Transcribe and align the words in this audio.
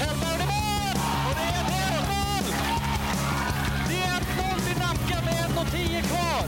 Hellberg, 0.00 0.46
mål! 0.52 0.96
Och 1.28 1.34
det 1.38 1.48
är 1.58 1.64
1-0! 2.00 2.44
Det 3.88 4.00
är 4.02 4.20
1-0 4.20 4.60
till 4.66 4.78
Nacka 4.78 5.18
med 5.24 5.34
1.10 5.34 6.02
kvar. 6.02 6.46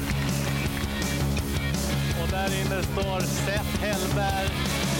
Och 2.23 2.29
där 2.31 2.51
inne 2.61 2.83
står 2.83 3.21
Seth 3.21 3.75
Hellberg, 3.81 4.49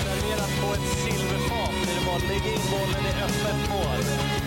serverat 0.03 0.53
på 0.61 0.75
ett 0.75 0.89
silverfat. 1.05 1.75
Blir 2.27 2.41
det 2.43 2.51
in 2.55 2.61
bollen 2.71 3.05
i 3.07 3.23
öppet 3.23 3.70
mål. 3.70 4.44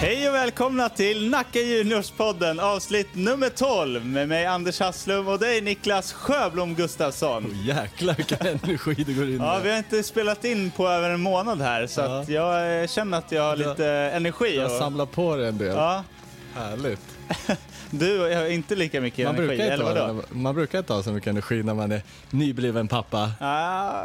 Hej 0.00 0.28
och 0.28 0.34
välkomna 0.34 0.88
till 0.88 1.30
Nacka 1.30 1.58
Juniors-podden, 1.58 2.60
avsnitt 2.60 3.08
nummer 3.14 3.48
12 3.48 4.06
med 4.06 4.28
mig 4.28 4.46
Anders 4.46 4.80
Hasslum 4.80 5.28
och 5.28 5.38
dig 5.38 5.60
Niklas 5.60 6.12
Sjöblom 6.12 6.74
Gustafsson. 6.74 7.46
Jäklar 7.64 8.14
vilken 8.14 8.46
energi 8.46 9.04
det 9.04 9.12
går 9.12 9.24
in 9.28 9.36
Ja, 9.36 9.52
med. 9.54 9.62
vi 9.62 9.70
har 9.70 9.78
inte 9.78 10.02
spelat 10.02 10.44
in 10.44 10.70
på 10.70 10.88
över 10.88 11.10
en 11.10 11.20
månad 11.20 11.60
här 11.60 11.86
så 11.86 12.00
Ja. 12.00 12.24
jag 12.28 12.90
känner 12.90 13.18
att 13.18 13.32
jag 13.32 13.42
har 13.42 13.56
Ja. 13.56 13.68
lite 13.70 13.86
energi. 13.88 14.56
Jag 14.56 14.64
och- 14.72 14.78
samlar 14.78 15.06
på 15.06 15.36
dig 15.36 15.48
en 15.48 15.58
del. 15.58 15.76
Ja, 15.76 16.04
Härligt. 16.54 17.00
du 17.90 18.18
har 18.34 18.46
inte 18.46 18.76
lika 18.76 19.00
mycket 19.00 19.26
Man 19.26 19.34
energi, 19.36 19.56
brukar, 19.56 19.72
eller 19.74 19.84
vadå? 19.84 20.22
man 20.30 20.54
brukar 20.54 20.78
inte 20.78 20.92
ha 20.92 21.02
så 21.02 21.12
mycket 21.12 21.26
energi 21.30 21.62
när 21.62 21.74
man 21.74 21.92
är 21.92 22.02
nybliven 22.30 22.88
pappa. 22.88 23.32
Ah, 23.40 24.04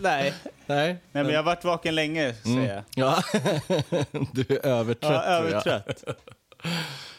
nej. 0.00 0.34
Nej. 0.68 0.88
nej, 1.12 1.24
men 1.24 1.28
jag 1.28 1.38
har 1.38 1.44
varit 1.44 1.64
vaken 1.64 1.94
länge 1.94 2.34
säger 2.34 2.74
jag. 2.74 2.84
Ja, 2.94 3.22
du 4.32 4.40
är 4.56 4.66
övertrött 4.66 5.12
Ja, 5.12 5.38
tror 5.40 5.50
jag. 5.50 5.66
övertrött. 5.72 6.04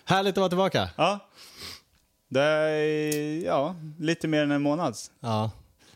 Härligt 0.06 0.32
att 0.34 0.38
vara 0.38 0.50
tillbaka. 0.50 0.90
Ja. 0.96 1.20
Det 2.30 2.42
är, 2.42 3.46
ja, 3.46 3.76
lite 4.00 4.28
mer 4.28 4.44
än 4.44 4.52
en 4.52 4.62
månads. 4.62 5.12
Ja, 5.20 5.52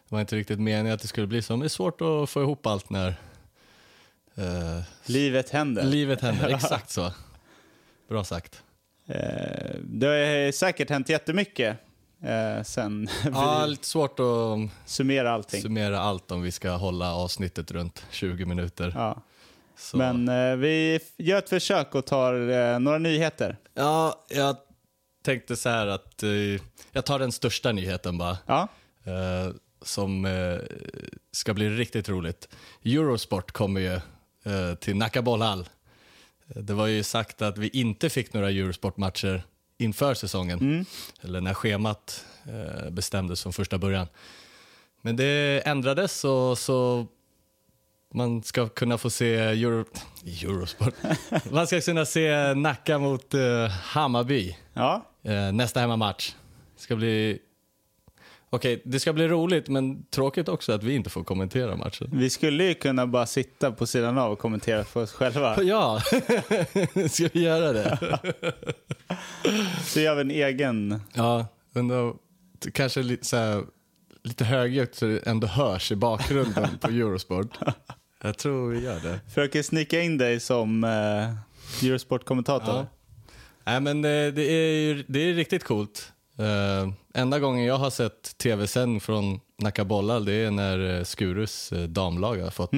det 0.09 0.15
var 0.15 0.21
inte 0.21 0.35
riktigt 0.35 0.59
meningen 0.59 0.93
att 0.95 1.01
det 1.01 1.07
skulle 1.07 1.27
bli 1.27 1.41
så, 1.41 1.53
men 1.53 1.59
det 1.59 1.65
är 1.65 1.69
svårt 1.69 2.01
att 2.01 2.29
få 2.29 2.41
ihop 2.41 2.65
allt 2.65 2.89
när 2.89 3.07
eh, 4.35 4.81
Livet 5.05 5.49
händer. 5.49 5.83
livet 5.83 6.21
händer. 6.21 6.47
Exakt 6.49 6.89
så. 6.89 7.11
Bra 8.11 8.23
sagt. 8.23 8.63
Eh, 9.07 9.75
det 9.83 10.07
har 10.07 10.51
säkert 10.51 10.89
hänt 10.89 11.09
jättemycket 11.09 11.77
eh, 12.23 12.63
sen 12.63 13.07
Ja, 13.33 13.61
vi 13.65 13.71
lite 13.71 13.87
svårt 13.87 14.19
att 14.19 14.89
summerar 14.89 15.25
allting. 15.33 15.61
summera 15.61 15.99
allt 15.99 16.31
om 16.31 16.41
vi 16.41 16.51
ska 16.51 16.71
hålla 16.71 17.13
avsnittet 17.15 17.71
runt 17.71 18.05
20 18.11 18.45
minuter. 18.45 18.91
Ja. 18.95 19.21
Så. 19.77 19.97
Men 19.97 20.27
eh, 20.29 20.55
vi 20.55 20.95
f- 20.95 21.13
gör 21.17 21.37
ett 21.37 21.49
försök 21.49 21.95
och 21.95 22.05
tar 22.05 22.49
eh, 22.49 22.79
några 22.79 22.97
nyheter. 22.97 23.57
Ja, 23.73 24.25
jag 24.29 24.55
tänkte 25.23 25.55
så 25.55 25.69
här 25.69 25.87
att 25.87 26.23
eh, 26.23 26.29
jag 26.91 27.05
tar 27.05 27.19
den 27.19 27.31
största 27.31 27.71
nyheten 27.71 28.17
bara. 28.17 28.37
Ja, 28.45 28.67
Eh, 29.03 29.53
som 29.81 30.25
eh, 30.25 30.57
ska 31.31 31.53
bli 31.53 31.69
riktigt 31.69 32.09
roligt. 32.09 32.49
Eurosport 32.85 33.51
kommer 33.51 33.81
ju 33.81 33.93
eh, 34.53 34.75
till 34.79 34.95
Nacka 34.95 35.21
bollhall. 35.21 35.69
Det 36.55 36.73
var 36.73 36.87
ju 36.87 37.03
sagt 37.03 37.41
att 37.41 37.57
vi 37.57 37.67
inte 37.67 38.09
fick 38.09 38.33
några 38.33 38.49
Eurosport-matcher 38.49 39.43
inför 39.77 40.13
säsongen. 40.13 40.85
Eller 41.21 41.41
när 41.41 41.53
schemat 41.53 42.25
eh, 42.45 42.89
bestämdes 42.89 43.43
från 43.43 43.53
första 43.53 43.77
början. 43.77 44.07
Men 45.01 45.15
det 45.15 45.61
ändrades 45.65 46.23
och 46.23 46.57
så 46.57 47.07
man 48.13 48.43
ska 48.43 48.67
kunna 48.67 48.97
få 48.97 49.09
se 49.09 49.35
Euro... 49.35 49.85
Eurosport. 50.25 50.93
man 51.51 51.67
ska 51.67 51.81
kunna 51.81 52.05
se 52.05 52.53
Nacka 52.53 52.97
mot 52.97 53.33
eh, 53.33 53.67
Hammarby. 53.67 54.57
ja. 54.73 55.05
Eh, 55.23 55.51
nästa 55.51 55.79
hemmamatch. 55.79 56.35
ska 56.77 56.95
bli... 56.95 57.39
Okej, 58.53 58.81
det 58.85 58.99
ska 58.99 59.13
bli 59.13 59.27
roligt, 59.27 59.67
men 59.69 60.05
tråkigt 60.05 60.49
också 60.49 60.71
att 60.71 60.83
vi 60.83 60.93
inte 60.95 61.09
får 61.09 61.23
kommentera 61.23 61.75
matchen. 61.75 62.09
Vi 62.13 62.29
skulle 62.29 62.63
ju 62.63 62.73
kunna 62.73 63.07
bara 63.07 63.25
sitta 63.25 63.71
på 63.71 63.87
sidan 63.87 64.17
av 64.17 64.31
och 64.31 64.39
kommentera 64.39 64.83
för 64.83 65.03
oss 65.03 65.11
själva. 65.11 65.63
Ja, 65.63 66.01
ska 67.09 67.29
vi 67.33 67.41
göra 67.43 67.73
det? 67.73 67.99
Så 69.85 69.99
gör 69.99 70.15
vi 70.15 70.21
en 70.21 70.31
egen. 70.31 71.01
Ja, 71.13 71.45
då, 71.73 72.15
kanske 72.73 73.01
lite, 73.01 73.25
så 73.25 73.37
här, 73.37 73.63
lite 74.23 74.45
högljutt 74.45 74.95
så 74.95 75.05
det 75.05 75.27
ändå 75.27 75.47
hörs 75.47 75.91
i 75.91 75.95
bakgrunden 75.95 76.77
på 76.81 76.87
Eurosport. 76.91 77.57
Jag 78.23 78.37
tror 78.37 78.69
vi 78.69 78.79
gör 78.83 78.99
det. 78.99 79.19
Försöker 79.27 79.61
snicka 79.63 80.01
in 80.01 80.17
dig 80.17 80.39
som 80.39 80.83
eh, 80.83 81.89
Eurosport-kommentator. 81.89 82.75
Ja. 82.75 82.85
Nej, 83.63 83.81
men 83.81 83.97
eh, 84.05 84.33
det 84.33 84.51
är, 84.51 84.71
ju- 84.81 85.03
det 85.07 85.19
är 85.19 85.33
riktigt 85.33 85.63
coolt. 85.63 86.13
Uh, 86.41 86.91
enda 87.13 87.39
gången 87.39 87.65
jag 87.65 87.77
har 87.77 87.89
sett 87.89 88.37
tv-sänd 88.37 89.03
från 89.03 89.39
Nacka 89.57 89.85
Bollal, 89.85 90.25
det 90.25 90.33
är 90.33 90.51
när 90.51 90.79
uh, 90.79 91.03
Skurus 91.03 91.73
uh, 91.73 91.83
damlag 91.83 92.37
har 92.37 92.49
fått 92.51 92.71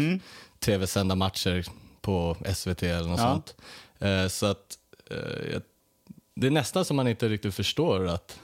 tv-sända 0.59 1.15
matcher 1.15 1.65
på 2.01 2.37
SVT 2.55 2.83
eller 2.83 3.09
något 3.09 3.19
Ja. 3.19 3.31
sånt. 3.33 3.55
Eh, 3.99 4.27
så 4.27 4.45
att 4.45 4.77
eh, 5.11 5.59
det 6.35 6.47
är 6.47 6.51
nästan 6.51 6.85
som 6.85 6.95
man 6.95 7.07
inte 7.07 7.27
riktigt 7.29 7.55
förstår 7.55 8.07
att, 8.07 8.39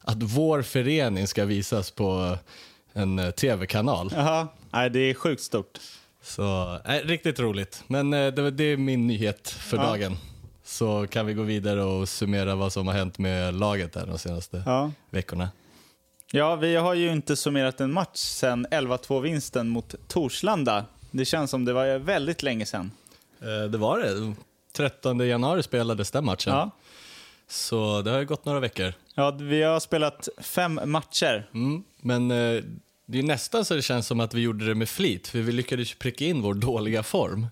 att 0.00 0.22
vår 0.22 0.62
förening 0.62 1.26
ska 1.26 1.44
visas 1.44 1.90
på 1.90 2.38
en 2.92 3.18
eh, 3.18 3.30
tv-kanal. 3.30 4.10
Jaha, 4.14 4.48
nej 4.70 4.90
det 4.90 4.98
är 5.00 5.14
sjukt 5.14 5.42
stort. 5.42 5.78
Så, 6.22 6.78
nej, 6.86 7.02
riktigt 7.04 7.40
roligt. 7.40 7.84
Men 7.86 8.12
eh, 8.12 8.32
det, 8.32 8.50
det 8.50 8.64
är 8.64 8.76
min 8.76 9.06
nyhet 9.06 9.48
för 9.48 9.76
Ja. 9.76 9.82
dagen. 9.82 10.16
Så 10.68 11.06
kan 11.06 11.26
vi 11.26 11.34
gå 11.34 11.42
vidare 11.42 11.82
och 11.82 12.08
summera 12.08 12.54
vad 12.54 12.72
som 12.72 12.86
har 12.86 12.94
hänt 12.94 13.18
med 13.18 13.54
laget 13.54 13.92
där 13.92 14.06
de 14.06 14.18
senaste 14.18 14.62
Ja. 14.66 14.92
veckorna. 15.10 15.48
ja, 16.32 16.56
vi 16.56 16.76
har 16.76 16.94
ju 16.94 17.12
inte 17.12 17.36
summerat 17.36 17.80
en 17.80 17.92
match 17.92 18.16
sen 18.18 18.66
11-2-vinsten 18.70 19.68
mot 19.68 19.94
Torslanda. 20.08 20.84
Det 21.10 21.24
känns 21.24 21.50
som 21.50 21.64
det 21.64 21.72
var 21.72 21.98
väldigt 21.98 22.42
länge 22.42 22.66
sedan. 22.66 22.90
Eh, 23.40 23.70
det 23.70 23.78
var 23.78 23.98
det. 23.98 24.34
13 24.76 25.18
januari 25.28 25.62
spelades 25.62 26.10
den 26.10 26.24
matchen. 26.24 26.52
Ja. 26.52 26.70
Så 27.48 28.02
det 28.02 28.10
har 28.10 28.18
ju 28.18 28.24
gått 28.26 28.44
några 28.44 28.60
veckor. 28.60 28.92
Ja, 29.14 29.30
vi 29.30 29.62
har 29.62 29.80
spelat 29.80 30.28
fem 30.38 30.80
matcher. 30.84 31.48
Mm. 31.54 31.82
Men 32.00 32.30
eh, 32.30 32.62
det 33.06 33.18
är 33.18 33.22
nästan 33.22 33.64
så 33.64 33.74
det 33.74 33.82
känns 33.82 34.06
som 34.06 34.20
att 34.20 34.34
vi 34.34 34.40
gjorde 34.40 34.66
det 34.66 34.74
med 34.74 34.88
flit, 34.88 35.28
för 35.28 35.38
vi 35.38 35.52
lyckades 35.52 35.94
pricka 35.94 36.24
in 36.24 36.42
vår 36.42 36.54
dåliga 36.54 37.02
form. 37.02 37.46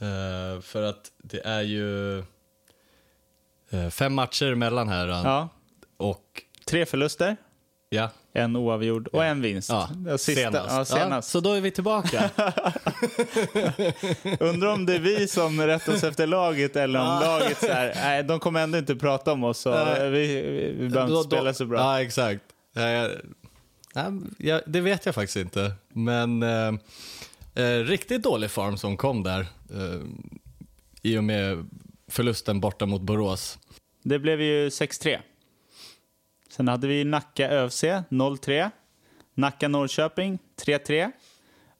Eh, 0.00 0.60
för 0.60 0.82
att 0.82 1.10
det 1.22 1.46
är 1.46 1.62
ju 1.62 2.18
eh, 3.70 3.88
fem 3.90 4.14
matcher 4.14 4.52
emellan 4.52 4.88
här. 4.88 5.06
Ja. 5.08 5.48
Och 5.96 6.42
Tre 6.66 6.86
förluster, 6.86 7.36
ja, 7.88 8.10
en 8.32 8.56
oavgjord 8.56 9.08
och 9.08 9.24
en 9.24 9.42
vinst. 9.42 9.70
Ja, 9.70 9.88
Ja, 10.06 10.18
sista, 10.18 10.40
senast. 10.42 10.70
Ja, 10.70 10.78
Ja, 10.78 10.84
senast. 10.84 11.28
så 11.30 11.40
då 11.40 11.52
är 11.52 11.60
vi 11.60 11.70
tillbaka. 11.70 12.30
Undrar 14.40 14.72
om 14.72 14.86
det 14.86 14.94
är 14.94 14.98
vi 14.98 15.28
som 15.28 15.60
rättar 15.60 15.94
oss 15.94 16.04
efter 16.04 16.26
laget 16.26 16.76
eller 16.76 17.00
om 17.00 17.06
laget 17.20 17.58
så 17.58 17.66
här, 17.72 17.92
nej 17.94 18.22
de 18.24 18.40
kommer 18.40 18.60
ändå 18.60 18.78
inte 18.78 18.96
prata 18.96 19.32
om 19.32 19.44
oss 19.44 19.58
så 19.58 19.84
Nej. 19.84 20.10
vi, 20.10 20.26
vi, 20.42 20.72
vi 20.72 20.88
behöver 20.88 21.16
inte 21.16 21.36
spela 21.36 21.54
så 21.54 21.66
bra. 21.66 21.78
Ja, 21.78 22.02
exakt. 22.02 22.42
Nej, 22.72 23.18
ja, 24.38 24.60
det 24.66 24.80
vet 24.80 25.06
jag 25.06 25.14
faktiskt 25.14 25.36
inte. 25.36 25.72
Men 25.88 26.42
eh, 26.42 26.72
riktigt 27.84 28.22
dålig 28.22 28.50
form 28.50 28.76
som 28.76 28.96
kom 28.96 29.22
där 29.22 29.40
eh, 29.70 30.00
i 31.02 31.18
och 31.18 31.24
med 31.24 31.68
förlusten 32.08 32.60
borta 32.60 32.86
mot 32.86 33.02
Borås. 33.02 33.58
Det 34.02 34.18
blev 34.18 34.40
ju 34.40 34.68
6-3. 34.68 35.18
Sen 36.50 36.68
hade 36.68 36.86
vi 36.86 37.04
Nacka 37.04 37.50
ÖFC 37.50 37.84
0-3. 37.84 38.70
Nacka 39.34 39.68
Norrköping 39.68 40.38
3-3. 40.66 41.12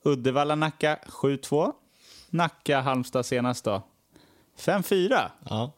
Uddevalla 0.04 0.54
Nacka 0.54 0.98
7-2. 1.06 1.72
Nacka 2.30 2.80
Halmstad 2.80 3.26
senast 3.26 3.64
då. 3.64 3.82
5-4. 4.58 5.30
Ja. 5.48 5.72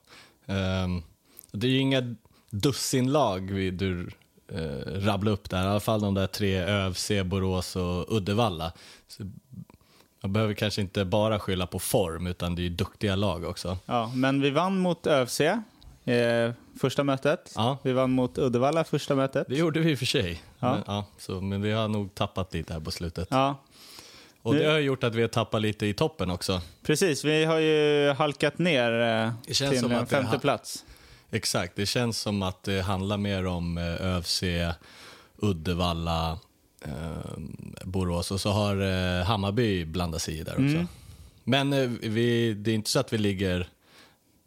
Ehm, 0.46 1.02
det 1.52 1.66
är 1.66 1.70
ju 1.70 1.78
inga 1.78 2.14
dussinlag 2.50 3.50
vi, 3.50 3.70
du 3.70 4.10
eh, 4.48 5.00
rabblade 5.00 5.30
upp 5.30 5.50
där. 5.50 5.64
I 5.64 5.66
alla 5.66 5.80
fall 5.80 6.00
de 6.00 6.14
där 6.14 6.26
tre, 6.26 6.62
ÖFC, 6.62 7.10
Borås 7.24 7.76
och 7.76 8.16
Uddevalla. 8.16 8.72
Så 9.08 9.30
man 10.22 10.32
behöver 10.32 10.54
kanske 10.54 10.80
inte 10.80 11.04
bara 11.04 11.38
skylla 11.38 11.66
på 11.66 11.78
form, 11.78 12.26
utan 12.26 12.54
det 12.54 12.60
är 12.62 12.64
ju 12.64 12.68
duktiga 12.68 13.16
lag 13.16 13.44
också. 13.44 13.78
Ja, 13.86 14.12
men 14.14 14.40
vi 14.40 14.50
vann 14.50 14.78
mot 14.78 15.06
ÖFC 15.06 15.40
eh, 15.40 16.52
första 16.80 17.04
mötet. 17.04 17.52
Ja. 17.54 17.78
Vi 17.82 17.92
vann 17.92 18.10
mot 18.10 18.38
Uddevalla 18.38 18.84
första 18.84 19.14
mötet. 19.14 19.46
Det 19.48 19.56
gjorde 19.56 19.80
vi 19.80 19.90
i 19.90 19.94
och 19.94 19.98
för 19.98 20.06
sig. 20.06 20.42
Ja. 20.58 20.72
Men, 20.74 20.82
ja, 20.86 21.04
så, 21.18 21.40
men 21.40 21.62
vi 21.62 21.72
har 21.72 21.88
nog 21.88 22.14
tappat 22.14 22.54
lite 22.54 22.72
här 22.72 22.80
på 22.80 22.90
slutet. 22.90 23.28
Ja, 23.30 23.56
Och 24.42 24.54
det 24.54 24.66
har 24.70 24.78
gjort 24.78 25.04
att 25.04 25.14
vi 25.14 25.20
har 25.22 25.28
tappat 25.28 25.62
lite 25.62 25.86
i 25.86 25.94
toppen 25.94 26.30
också. 26.30 26.60
precis. 26.82 27.24
Vi 27.24 27.44
har 27.44 27.58
ju 27.58 28.10
halkat 28.12 28.58
ner 28.58 28.92
eh, 28.92 29.32
Det 29.46 29.54
känns 29.54 29.70
till 29.70 29.80
som 29.80 29.92
en 29.92 30.06
femte 30.06 30.38
plats. 30.38 30.84
Exakt, 31.30 31.76
det 31.76 31.86
känns 31.86 32.20
som 32.20 32.42
att 32.42 32.62
det 32.62 32.80
handlar 32.82 33.16
mer 33.16 33.46
om 33.46 33.78
eh, 33.78 34.06
ÖFC, 34.16 34.42
Uddevalla, 35.36 36.38
Borås 37.84 38.30
och 38.30 38.40
så 38.40 38.50
har 38.50 38.76
eh, 39.20 39.24
Hammarby 39.24 39.84
blandat 39.84 40.22
sig 40.22 40.38
i 40.38 40.42
där 40.42 40.52
också. 40.52 40.62
Mm. 40.62 40.86
Men 41.44 41.72
eh, 41.72 41.88
vi, 42.02 42.54
det 42.54 42.70
är 42.70 42.74
inte 42.74 42.90
så 42.90 42.98
att 43.00 43.12
vi 43.12 43.18
ligger 43.18 43.68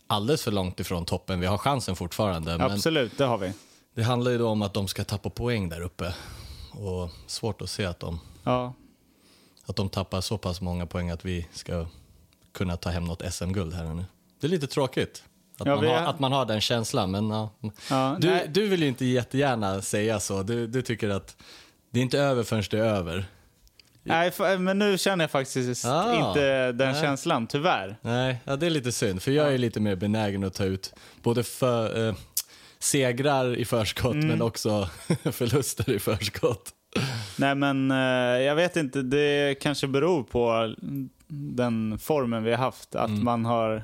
alldeles 0.07 0.43
för 0.43 0.51
långt 0.51 0.79
ifrån 0.79 1.05
toppen. 1.05 1.39
Vi 1.39 1.45
har 1.45 1.57
chansen 1.57 1.95
fortfarande. 1.95 2.53
Absolut, 2.63 3.17
det 3.17 3.25
har 3.25 3.37
vi. 3.37 3.53
det 3.95 4.03
handlar 4.03 4.31
ju 4.31 4.37
då 4.37 4.47
om 4.49 4.61
att 4.61 4.73
de 4.73 4.87
ska 4.87 5.03
tappa 5.03 5.29
poäng 5.29 5.69
där 5.69 5.81
uppe. 5.81 6.13
Och 6.71 7.09
svårt 7.27 7.61
att 7.61 7.69
se 7.69 7.85
att 7.85 7.99
de, 7.99 8.19
Ja, 8.43 8.73
att 9.65 9.75
de 9.75 9.89
tappar 9.89 10.21
så 10.21 10.37
pass 10.37 10.61
många 10.61 10.85
poäng 10.85 11.09
att 11.09 11.25
vi 11.25 11.47
ska 11.53 11.85
kunna 12.51 12.77
ta 12.77 12.89
hem 12.89 13.05
något 13.05 13.33
SM-guld 13.33 13.73
här 13.73 13.93
nu. 13.93 14.05
Det 14.39 14.47
är 14.47 14.51
lite 14.51 14.67
tråkigt 14.67 15.23
att, 15.57 15.67
Ja, 15.67 15.75
man, 15.75 15.85
har, 15.85 15.93
har- 15.99 16.07
att 16.07 16.19
man 16.19 16.31
har 16.31 16.45
den 16.45 16.61
känslan. 16.61 17.11
Men, 17.11 17.29
ja. 17.29 17.49
Ja, 17.89 18.17
du, 18.19 18.27
nej. 18.27 18.47
du 18.53 18.67
vill 18.67 18.81
ju 18.81 18.87
inte 18.87 19.05
jättegärna 19.05 19.81
säga 19.81 20.19
så. 20.19 20.43
Du, 20.43 20.67
du 20.67 20.81
tycker 20.81 21.09
att 21.09 21.37
det 21.95 21.99
är 21.99 22.03
inte 22.03 22.19
över 22.19 22.43
förrän 22.43 22.63
det 22.71 22.79
är 22.79 22.83
över. 22.83 23.25
Nej, 24.03 24.31
för, 24.31 24.57
men 24.57 24.79
nu 24.79 24.97
känner 24.97 25.23
jag 25.23 25.31
faktiskt 25.31 25.85
Ah, 25.85 26.29
inte 26.29 26.71
den 26.71 26.91
nej. 26.91 27.01
känslan, 27.01 27.47
tyvärr. 27.47 27.97
Nej, 28.01 28.37
ja, 28.45 28.55
det 28.55 28.65
är 28.65 28.69
lite 28.69 28.91
synd. 28.91 29.21
För 29.21 29.31
jag 29.31 29.53
är 29.53 29.57
lite 29.57 29.79
mer 29.79 29.95
benägen 29.95 30.43
att 30.43 30.53
ta 30.53 30.63
ut 30.63 30.93
både 31.23 31.43
för, 31.43 32.07
eh, 32.07 32.15
segrar 32.79 33.55
i 33.57 33.65
förskott 33.65 34.13
Mm. 34.13 34.27
men 34.27 34.41
också 34.41 34.89
förluster 35.31 35.89
i 35.89 35.99
förskott. 35.99 36.69
Nej, 37.37 37.55
men 37.55 37.91
eh, 37.91 37.97
jag 38.43 38.55
vet 38.55 38.75
inte. 38.75 39.01
Det 39.01 39.55
kanske 39.61 39.87
beror 39.87 40.23
på 40.23 40.75
den 41.27 41.99
formen 41.99 42.43
vi 42.43 42.51
har 42.51 42.57
haft. 42.57 42.95
Att 42.95 43.09
Mm. 43.09 43.23
man 43.23 43.45
har, 43.45 43.83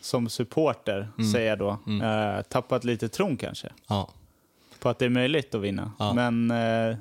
som 0.00 0.28
supporter, 0.28 1.08
säger 1.32 1.48
jag 1.48 1.58
då, 1.58 1.78
Mm. 1.86 2.34
eh, 2.36 2.42
tappat 2.42 2.84
lite 2.84 3.08
tron 3.08 3.36
kanske. 3.36 3.68
Ja. 3.88 4.10
På 4.80 4.88
att 4.88 4.98
det 4.98 5.04
är 5.04 5.08
möjligt 5.10 5.54
att 5.54 5.60
vinna. 5.60 5.92
Ja. 5.98 6.12
Men 6.14 6.50
eh, 6.50 6.96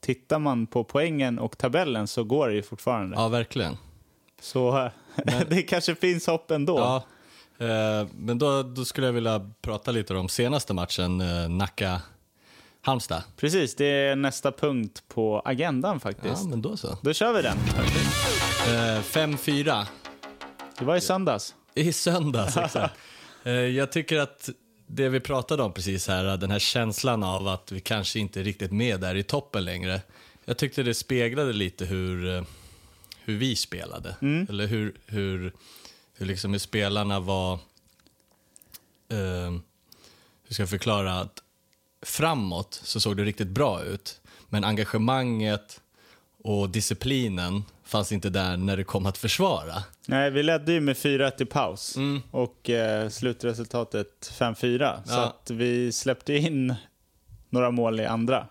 tittar 0.00 0.38
man 0.38 0.66
på 0.66 0.84
poängen 0.84 1.38
och 1.38 1.58
tabellen 1.58 2.06
så 2.06 2.24
går 2.24 2.48
det 2.48 2.54
ju 2.54 2.62
fortfarande. 2.62 3.16
ja, 3.16 3.28
verkligen. 3.28 3.76
Så 4.40 4.78
eh, 4.78 5.40
det 5.48 5.62
kanske 5.62 5.94
finns 5.94 6.26
hopp 6.26 6.50
ändå. 6.50 6.78
Ja, 6.78 6.96
eh, 7.66 8.06
men 8.18 8.38
då, 8.38 8.62
då 8.62 8.84
skulle 8.84 9.06
jag 9.06 9.14
vilja 9.14 9.50
prata 9.62 9.90
lite 9.90 10.14
om 10.14 10.28
senaste 10.28 10.74
matchen, 10.74 11.20
eh, 11.20 11.26
Nacka-Halmstad. 11.48 13.22
Precis, 13.36 13.76
det 13.76 13.84
är 13.86 14.16
nästa 14.16 14.52
punkt 14.52 15.02
på 15.08 15.42
agendan 15.44 16.00
faktiskt. 16.00 16.42
Ja, 16.42 16.48
men 16.48 16.62
då 16.62 16.76
så. 16.76 16.98
Då 17.02 17.12
kör 17.12 17.32
vi 17.32 17.42
den. 17.42 17.56
Eh, 18.66 19.02
5-4 19.02 19.86
Det 20.78 20.84
var 20.84 20.96
i 20.96 21.00
söndags. 21.00 21.54
i 21.74 21.92
söndags. 21.92 22.56
Exakt. 22.56 22.94
Eh, 23.44 23.52
jag 23.52 23.92
tycker 23.92 24.18
att 24.18 24.48
det 24.90 25.08
vi 25.08 25.20
pratade 25.20 25.62
om 25.62 25.72
precis 25.72 26.08
här, 26.08 26.36
den 26.36 26.50
här 26.50 26.58
känslan 26.58 27.22
av 27.22 27.48
att 27.48 27.72
vi 27.72 27.80
kanske 27.80 28.18
inte 28.18 28.40
är 28.40 28.44
riktigt 28.44 28.72
med 28.72 29.00
där 29.00 29.14
i 29.14 29.22
toppen 29.22 29.64
längre. 29.64 30.00
Jag 30.44 30.56
tyckte 30.56 30.82
det 30.82 30.94
speglade 30.94 31.52
lite 31.52 31.84
hur, 31.84 32.36
eh, 32.36 32.42
hur 33.24 33.36
vi 33.36 33.56
spelade. 33.56 34.16
Eller 34.48 34.66
hur, 34.66 34.94
hur, 35.06 35.52
hur, 36.14 36.26
liksom 36.26 36.52
hur 36.52 36.58
spelarna 36.58 37.20
var... 37.20 37.52
Eh, 39.08 39.52
hur 40.44 40.54
ska 40.54 40.62
jag 40.62 40.70
förklara? 40.70 41.20
Att 41.20 41.42
framåt 42.02 42.80
så 42.84 43.00
såg 43.00 43.16
det 43.16 43.24
riktigt 43.24 43.48
bra 43.48 43.82
ut. 43.82 44.20
Men 44.48 44.64
engagemanget 44.64 45.80
och 46.44 46.70
disciplinen 46.70 47.64
fanns 47.84 48.12
inte 48.12 48.30
där 48.30 48.56
när 48.56 48.76
det 48.76 48.84
kom 48.84 49.06
att 49.06 49.18
försvara. 49.18 49.82
Nej, 50.10 50.30
vi 50.30 50.42
ledde 50.42 50.72
ju 50.72 50.80
med 50.80 50.96
4-1 50.96 51.42
i 51.42 51.44
paus 51.44 51.96
Mm. 51.96 52.22
och 52.30 52.70
eh, 52.70 53.08
slutresultatet 53.08 54.32
5-4. 54.38 55.00
Så 55.04 55.12
Ja. 55.14 55.24
att 55.24 55.50
vi 55.50 55.92
släppte 55.92 56.34
in 56.36 56.74
några 57.50 57.70
mål 57.70 58.00
i 58.00 58.06
andra. 58.06 58.46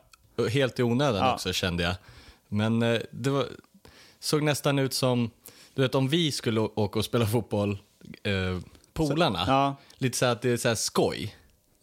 Helt 0.51 0.79
i 0.79 0.83
onödan 0.83 1.25
Ja. 1.25 1.33
också 1.33 1.53
kände 1.53 1.83
jag. 1.83 1.95
Men 2.47 2.81
eh, 2.83 2.99
det 3.11 3.29
var, 3.29 3.45
såg 4.19 4.43
nästan 4.43 4.79
ut 4.79 4.93
som, 4.93 5.31
du 5.73 5.81
vet 5.81 5.95
om 5.95 6.07
vi 6.09 6.31
skulle 6.31 6.59
åka 6.59 6.99
och 6.99 7.05
spela 7.05 7.25
fotboll, 7.27 7.77
eh, 8.23 8.59
polarna, 8.93 9.43
Ja, 9.47 9.75
lite 9.97 10.17
så 10.17 10.25
att 10.25 10.41
det 10.41 10.49
är 10.49 10.57
så 10.57 10.75
skoj. 10.75 11.35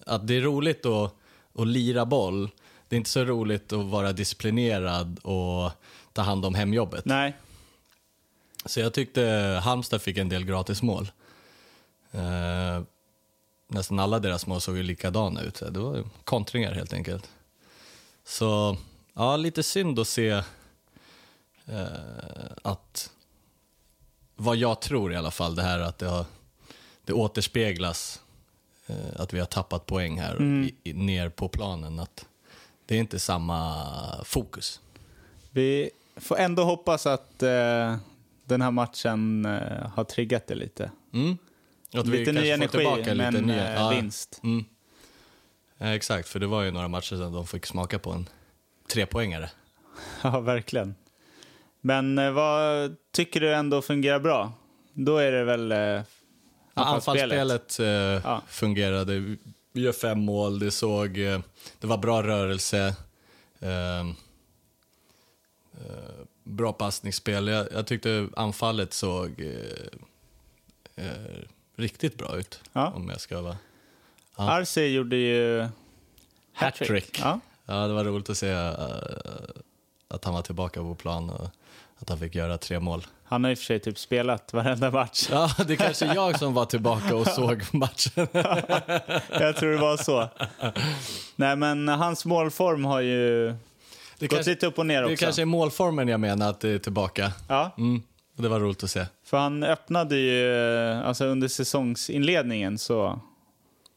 Att 0.06 0.26
det 0.26 0.34
är 0.36 0.40
roligt 0.40 0.86
att, 0.86 1.14
att 1.58 1.66
lira 1.66 2.06
boll, 2.06 2.50
det 2.88 2.96
är 2.96 2.98
inte 2.98 3.10
så 3.10 3.24
roligt 3.24 3.72
att 3.72 3.84
vara 3.86 4.12
disciplinerad 4.12 5.18
och 5.22 5.70
ta 6.12 6.22
hand 6.22 6.44
om 6.44 6.54
hemjobbet. 6.54 7.04
nej. 7.04 7.36
Så 8.64 8.80
jag 8.80 8.94
tyckte 8.94 9.22
Halmstad 9.64 10.02
fick 10.02 10.18
en 10.18 10.28
del 10.28 10.44
gratismål. 10.44 11.10
Eh, 12.12 12.82
nästan 13.66 13.98
alla 13.98 14.18
deras 14.18 14.46
mål 14.46 14.60
såg 14.60 14.76
ju 14.76 14.82
likadana 14.82 15.42
ut. 15.42 15.62
Det 15.70 15.80
var 15.80 16.04
kontringar 16.24 16.72
helt 16.72 16.92
enkelt. 16.92 17.30
Så 18.24 18.76
ja, 19.14 19.36
lite 19.36 19.62
synd 19.62 19.98
att 19.98 20.08
se 20.08 20.30
eh, 21.66 21.86
att 22.62 23.10
vad 24.36 24.56
jag 24.56 24.80
tror 24.80 25.12
i 25.12 25.16
alla 25.16 25.30
fall, 25.30 25.54
det 25.54 25.62
här 25.62 25.78
att 25.78 25.98
det, 25.98 26.06
har, 26.06 26.24
det 27.04 27.12
återspeglas 27.12 28.20
eh, 28.86 28.96
att 29.20 29.32
vi 29.32 29.38
har 29.38 29.46
tappat 29.46 29.86
poäng 29.86 30.20
här 30.20 30.42
i, 30.42 30.74
i, 30.82 30.92
ner 30.92 31.28
på 31.28 31.48
planen. 31.48 32.00
Att 32.00 32.26
det 32.86 32.94
är 32.94 32.98
inte 33.00 33.18
samma 33.18 33.84
fokus. 34.24 34.80
Vi 35.50 35.90
får 36.16 36.38
ändå 36.38 36.64
hoppas 36.64 37.06
att 37.06 37.42
eh, 37.42 37.96
den 38.44 38.62
här 38.62 38.70
matchen 38.70 39.44
eh, 39.46 39.88
har 39.94 40.04
triggat 40.04 40.46
det 40.46 40.54
lite. 40.54 40.90
Mm. 41.12 41.38
Att 41.94 42.06
lite 42.06 42.32
ny 42.32 42.50
energi, 42.50 42.84
men 43.14 43.34
lite 43.34 43.44
nya- 43.44 43.68
eh, 43.68 43.74
ja, 43.74 43.88
vinst. 43.88 44.40
Mm. 44.42 44.64
Ja, 45.78 45.86
exakt, 45.94 46.28
för 46.28 46.40
det 46.40 46.46
var 46.46 46.62
ju 46.62 46.70
några 46.70 46.88
matcher 46.88 47.16
sedan 47.16 47.32
de 47.32 47.46
fick 47.46 47.66
smaka 47.66 47.98
på 47.98 48.10
en 48.12 48.28
trepoängare. 48.92 49.50
Ja, 50.22 50.40
verkligen. 50.40 50.94
Men 51.80 52.18
eh, 52.18 52.30
vad 52.30 52.96
tycker 53.12 53.40
du 53.40 53.54
ändå 53.54 53.82
fungerar 53.82 54.18
bra? 54.20 54.52
Då 54.92 55.16
är 55.18 55.32
det 55.32 55.44
väl 55.44 55.72
eh, 55.72 56.02
anfallsspelet. 56.74 57.40
Anfallsspelet 57.40 57.78
eh, 57.80 57.86
Ja. 58.30 58.42
fungerade. 58.48 59.36
Vi 59.72 59.80
gör 59.80 59.92
fem 59.92 60.18
mål, 60.20 60.58
det 60.58 60.70
såg... 60.70 61.18
Eh, 61.18 61.40
det 61.80 61.86
var 61.86 61.98
bra 61.98 62.22
rörelse. 62.22 62.96
Eh, 63.60 64.00
eh, 64.00 64.04
bra 66.44 66.72
passningsspel. 66.72 67.48
Jag, 67.48 67.66
jag 67.72 67.86
tyckte 67.86 68.28
anfallet 68.36 68.92
såg 68.92 69.40
eh, 69.40 71.04
eh, 71.06 71.42
riktigt 71.76 72.18
bra 72.18 72.36
ut. 72.36 72.60
Ja. 72.72 72.92
Om 72.96 73.08
jag 73.08 73.20
ska 73.20 73.40
vara... 73.40 73.56
Ja. 74.36 74.50
Arce 74.50 74.86
gjorde 74.86 75.16
ju 75.16 75.68
Hattrick. 76.52 77.20
Ja. 77.20 77.40
Ja, 77.66 77.86
det 77.86 77.94
var 77.94 78.04
roligt 78.04 78.30
att 78.30 78.38
se 78.38 78.50
eh, 78.50 78.74
att 80.08 80.24
han 80.24 80.34
var 80.34 80.42
tillbaka 80.42 80.80
på 80.80 80.94
plan 80.94 81.30
och 81.30 81.48
att 81.98 82.08
han 82.08 82.18
fick 82.18 82.34
göra 82.34 82.58
tre 82.58 82.80
mål. 82.80 83.06
Han 83.24 83.44
har 83.44 83.50
i 83.50 83.54
och 83.54 83.58
för 83.58 83.64
sig 83.64 83.80
typ 83.80 83.98
spelat 83.98 84.52
varenda 84.52 84.90
match. 84.90 85.28
Ja, 85.30 85.50
det 85.66 85.72
är 85.72 85.76
kanske 85.76 86.06
jag 86.06 86.38
som 86.38 86.54
var 86.54 86.64
tillbaka 86.64 87.16
och 87.16 87.26
såg 87.28 87.62
matchen. 87.72 88.26
Jag 89.30 89.56
tror 89.56 89.70
det 89.70 89.78
var 89.78 89.96
så. 89.96 90.28
Nej, 91.36 91.56
men 91.56 91.88
hans 91.88 92.24
målform 92.24 92.84
har 92.84 93.00
ju 93.00 93.54
Det 94.18 94.26
gått 94.26 94.36
kanske, 94.36 94.50
lite 94.50 94.66
upp 94.66 94.78
och 94.78 94.86
ner 94.86 95.02
det 95.02 95.12
också. 95.12 95.24
kanske 95.24 95.42
är 95.42 95.46
målformen 95.46 96.08
jag 96.08 96.20
menar 96.20 96.50
att 96.50 96.60
det 96.60 96.68
är 96.70 96.78
tillbaka. 96.78 97.32
Ja, 97.48 97.74
Mm, 97.78 98.02
det 98.36 98.48
var 98.48 98.60
roligt 98.60 98.84
att 98.84 98.90
se. 98.90 99.06
för 99.24 99.36
han 99.38 99.62
öppnade 99.62 100.16
ju, 100.16 100.54
eh, 100.90 101.06
alltså 101.06 101.24
under 101.24 101.48
säsongsinledningen 101.48 102.78
så 102.78 103.20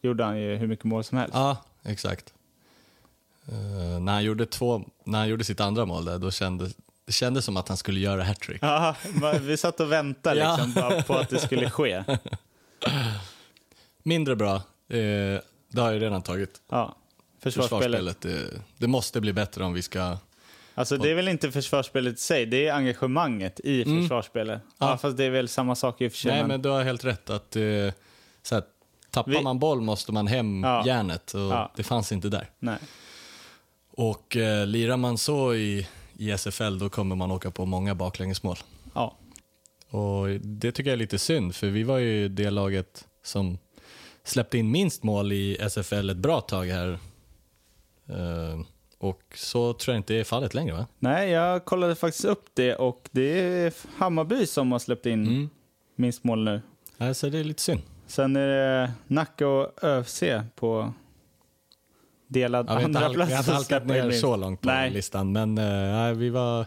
gjorde 0.02 0.24
han 0.24 0.40
ju 0.40 0.56
hur 0.56 0.68
mycket 0.68 0.86
mål 0.86 1.04
som 1.04 1.18
helst. 1.18 1.34
Ja, 1.36 1.58
exakt. 1.84 2.34
Eh, 3.48 4.00
när, 4.00 4.14
han 4.14 4.24
gjorde 4.24 4.46
två, 4.46 4.82
när 5.04 5.20
han 5.20 5.28
gjorde 5.28 5.44
sitt 5.44 5.60
andra 5.60 5.86
mål 5.86 6.06
där, 6.06 6.18
då 6.20 6.32
kändes 6.32 6.74
det 7.06 7.14
kändes 7.14 7.46
som 7.46 7.58
att 7.58 7.68
han 7.68 7.78
skulle 7.78 8.00
göra 8.00 8.24
hattrick. 8.24 8.64
Ja, 8.64 8.96
vi 9.42 9.58
satt 9.58 9.80
och 9.80 9.92
väntade 9.92 10.36
liksom 10.58 10.74
bara 10.74 11.04
på 11.04 11.14
att 11.14 11.30
det 11.30 11.40
skulle 11.40 11.70
ske. 11.70 12.04
Mindre 14.04 14.36
bra, 14.36 14.56
eh, 14.56 15.42
det 15.70 15.78
har 15.82 15.92
jag 15.92 16.02
redan 16.02 16.22
tagit. 16.22 16.62
Ja, 16.70 16.96
försvarsspelet. 17.40 18.22
Det, 18.22 18.62
det 18.78 18.88
måste 18.88 19.22
bli 19.22 19.34
bättre 19.34 19.64
om 19.64 19.74
vi 19.74 19.82
ska... 19.82 20.18
Alltså 20.76 20.98
det 20.98 21.12
är 21.12 21.16
väl 21.16 21.28
inte 21.28 21.52
försvarsspelet 21.52 22.14
i 22.14 22.18
sig, 22.18 22.46
det 22.46 22.68
är 22.68 22.74
engagemanget 22.74 23.60
i 23.60 23.84
försvarsspelet. 23.84 24.62
Ja. 24.78 24.86
Mm. 24.86 24.92
Ja. 24.92 24.98
fast 24.98 25.18
det 25.18 25.24
är 25.24 25.30
väl 25.30 25.48
samma 25.48 25.76
sak 25.76 26.02
i 26.02 26.08
och 26.08 26.12
för 26.12 26.18
sig. 26.20 26.32
Nej, 26.32 26.40
men- 26.42 26.48
men 26.48 26.62
du 26.62 26.70
har 26.70 26.84
helt 26.84 27.06
rätt 27.06 27.30
att 27.30 27.56
eh, 27.56 27.64
så 28.44 28.56
här, 28.56 28.64
tappar 29.12 29.32
Vi- 29.32 29.42
man 29.42 29.60
boll 29.60 29.82
måste 29.82 30.12
man 30.12 30.28
hem 30.28 30.64
Ja. 30.64 30.86
järnet 30.86 31.34
och 31.34 31.40
Ja. 31.42 31.72
det 31.76 31.84
fanns 31.84 32.12
inte 32.12 32.30
där. 32.30 32.50
Nej. 32.60 32.78
Och 33.92 34.38
eh, 34.38 34.66
lirar 34.68 34.98
man 34.98 35.18
så 35.18 35.54
i, 35.56 35.88
i 36.18 36.32
SFL 36.32 36.78
då 36.80 36.90
kommer 36.90 37.16
man 37.16 37.32
åka 37.32 37.52
på 37.52 37.66
många 37.66 37.96
baklängesmål. 37.96 38.58
Ja. 38.94 39.18
Och 39.90 40.28
det 40.30 40.72
tycker 40.72 40.90
jag 40.90 40.94
är 40.94 40.98
lite 41.00 41.20
synd 41.20 41.56
för 41.56 41.68
vi 41.68 41.84
var 41.84 41.98
ju 41.98 42.30
det 42.30 42.50
laget 42.50 43.08
som 43.24 43.58
släppte 44.24 44.58
in 44.58 44.72
minst 44.72 45.04
mål 45.04 45.32
i 45.32 45.58
SFL 45.70 46.10
ett 46.10 46.18
bra 46.18 46.42
tag 46.42 46.66
här. 46.66 47.00
Eh, 48.10 48.60
och 49.00 49.22
så 49.36 49.74
tror 49.74 49.94
jag 49.96 50.00
inte 50.00 50.16
är 50.16 50.24
fallet 50.24 50.54
längre 50.54 50.74
va? 50.76 50.86
Nej, 51.00 51.30
jag 51.30 51.66
kollade 51.66 51.96
faktiskt 51.96 52.26
upp 52.26 52.46
det 52.54 52.76
och 52.76 53.10
det 53.12 53.40
är 53.40 53.74
Hammarby 53.98 54.46
som 54.46 54.72
har 54.72 54.80
släppt 54.80 55.06
in 55.06 55.28
Mm. 55.28 55.50
minst 55.96 56.24
mål 56.24 56.44
nu. 56.44 56.62
Alltså 56.98 57.30
det 57.30 57.38
är 57.40 57.44
lite 57.44 57.62
synd. 57.62 57.82
Sen 58.08 58.36
är 58.36 58.48
det 58.48 58.92
Nacka 59.08 59.48
och 59.48 59.84
ÖFC 59.84 60.24
på 60.56 60.94
delad 62.28 62.66
Ja, 62.70 62.84
andra 62.86 63.10
vi 63.10 63.22
har 63.34 63.40
inte 63.40 63.52
halkat 63.52 63.86
ner 63.86 64.12
så 64.12 64.36
långt 64.36 64.62
på 64.62 64.68
Nej. 64.68 64.92
listan 64.92 65.32
men 65.32 65.56
nej, 65.56 66.14
vi, 66.14 66.30
var, 66.30 66.66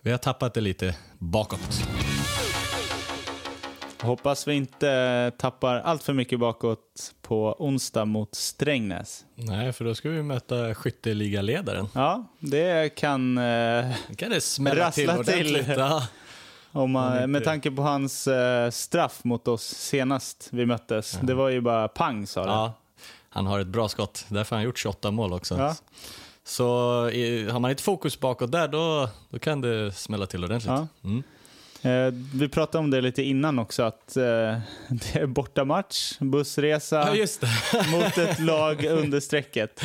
vi 0.00 0.10
har 0.10 0.18
tappat 0.18 0.54
det 0.54 0.60
lite 0.60 0.96
bakåt. 1.18 1.84
Hoppas 4.02 4.48
vi 4.48 4.54
inte 4.54 5.32
tappar 5.38 5.76
allt 5.80 6.02
för 6.02 6.12
mycket 6.12 6.38
bakåt 6.40 7.12
på 7.22 7.56
onsdag 7.58 8.04
mot 8.04 8.34
Strängnäs. 8.34 9.24
Nej, 9.34 9.72
för 9.72 9.84
då 9.84 9.94
ska 9.94 10.08
vi 10.08 10.22
möta 10.22 10.74
skytteligaledaren. 10.74 11.88
Ja, 11.94 12.24
det 12.38 12.94
kan... 12.94 13.38
Eh, 13.38 13.84
Då 14.08 14.14
kan 14.16 14.30
det 14.30 14.40
smälla 14.40 14.90
till 14.90 15.06
Rassla 15.06 15.24
till. 15.24 15.56
ordentligt. 15.56 15.78
Ja. 15.78 16.06
Om 16.72 16.90
man, 16.90 17.30
med 17.30 17.44
tanke 17.44 17.70
på 17.70 17.82
hans 17.82 18.26
eh, 18.26 18.70
straff 18.70 19.24
mot 19.24 19.48
oss 19.48 19.62
senast 19.64 20.48
vi 20.52 20.66
möttes. 20.66 21.18
Det 21.22 21.34
var 21.34 21.48
ju 21.48 21.60
bara 21.60 21.88
pang 21.88 22.26
sa 22.26 22.44
det. 22.44 22.50
Ja, 22.50 22.72
han 23.28 23.46
har 23.46 23.60
ett 23.60 23.66
bra 23.66 23.88
skott. 23.88 24.24
Därför 24.28 24.56
har 24.56 24.58
han 24.58 24.64
gjort 24.64 24.78
28 24.78 25.10
mål 25.10 25.32
också. 25.32 25.58
Ja. 25.58 25.76
Så 26.44 27.08
i, 27.10 27.48
har 27.50 27.60
man 27.60 27.70
inte 27.70 27.82
fokus 27.82 28.20
bakåt 28.20 28.52
där, 28.52 28.68
då, 28.68 29.08
då 29.30 29.38
kan 29.38 29.60
det 29.60 29.92
smälla 29.92 30.26
till 30.26 30.44
ordentligt. 30.44 30.70
Ja. 30.72 30.86
Mm. 31.04 31.22
Eh, 31.82 32.14
vi 32.34 32.48
pratade 32.48 32.84
om 32.84 32.90
det 32.90 33.00
lite 33.00 33.22
innan 33.22 33.58
också, 33.58 33.82
att 33.82 34.16
eh, 34.16 34.22
det 34.88 35.14
är 35.14 35.26
bortamatch, 35.26 36.18
bussresa 36.18 36.96
Ja, 36.96 37.14
just 37.14 37.40
det. 37.40 37.48
mot 37.92 38.18
ett 38.18 38.38
lag 38.38 38.84
under 38.84 39.20
strecket. 39.20 39.80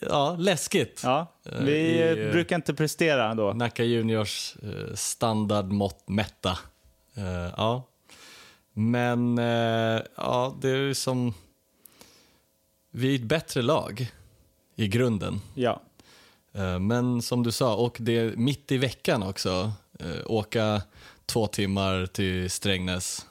Ja, 0.00 0.36
läskigt. 0.38 1.00
Ja, 1.04 1.26
Eh, 1.44 1.64
vi 1.64 2.02
i, 2.10 2.30
brukar 2.32 2.56
inte 2.56 2.74
prestera 2.74 3.34
då. 3.34 3.52
Nacka 3.52 3.84
Juniors 3.84 4.56
standardmått 4.94 6.08
mätta. 6.08 6.58
Ja. 7.56 7.88
Men 8.72 9.36
ja, 10.16 10.56
det 10.60 10.70
är 10.70 10.76
ju 10.76 10.94
som... 10.94 11.34
Vi 12.90 13.10
är 13.10 13.14
ett 13.14 13.22
bättre 13.22 13.62
lag 13.62 14.12
i 14.76 14.88
grunden. 14.88 15.40
Ja. 15.54 15.82
Men 16.80 17.22
som 17.22 17.42
du 17.42 17.52
sa, 17.52 17.76
och 17.76 17.96
det 18.00 18.18
är 18.18 18.36
mitt 18.36 18.72
i 18.72 18.78
veckan 18.78 19.22
också. 19.22 19.72
Eh, 20.02 20.20
Åka 20.26 20.82
två 21.26 21.46
timmar 21.46 22.06
till 22.06 22.50
Strängnäs, 22.50 23.26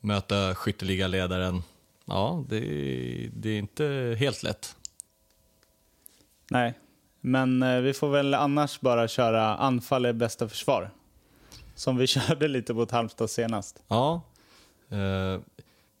möta 0.00 0.54
skytteligaledaren. 0.54 1.62
Ja, 2.04 2.44
det 2.48 2.56
är, 2.56 3.30
det 3.32 3.50
är 3.50 3.58
inte 3.58 4.16
helt 4.18 4.42
lätt. 4.42 4.76
Nej, 6.50 6.74
men 7.20 7.62
eh, 7.62 7.80
vi 7.80 7.92
får 7.94 8.10
väl 8.10 8.34
annars 8.34 8.80
bara 8.80 9.08
köra 9.08 9.56
anfall 9.56 10.04
är 10.04 10.12
bästa 10.12 10.48
försvar. 10.48 10.90
Som 11.74 11.96
vi 11.96 12.06
körde 12.06 12.48
lite 12.48 12.74
mot 12.74 12.90
Halmstad 12.90 13.30
senast. 13.30 13.82
Ja, 13.88 14.22
eh, 14.90 15.40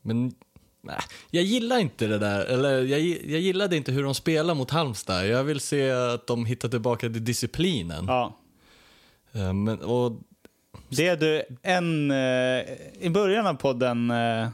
men 0.02 0.34
nej, 0.80 1.00
jag 1.30 1.44
gillar 1.44 1.78
inte 1.78 2.06
det 2.06 2.18
där. 2.18 2.44
Eller 2.44 2.82
jag, 2.82 3.00
jag 3.00 3.40
gillade 3.40 3.76
inte 3.76 3.92
hur 3.92 4.02
de 4.02 4.14
spelar 4.14 4.54
mot 4.54 4.70
Halmstad. 4.70 5.26
Jag 5.26 5.44
vill 5.44 5.60
se 5.60 5.90
att 5.90 6.26
de 6.26 6.46
hittar 6.46 6.68
tillbaka 6.68 7.00
till 7.00 7.24
disciplinen. 7.24 8.04
Ja. 8.06 8.36
Eh, 9.34 9.52
men, 9.52 9.78
och, 9.82 10.12
Det 10.88 11.08
är 11.08 11.16
du, 11.16 11.42
en, 11.62 12.10
eh, 12.10 12.64
I 13.00 13.10
början 13.10 13.46
av 13.46 13.54
podden 13.54 14.10
eh, 14.10 14.48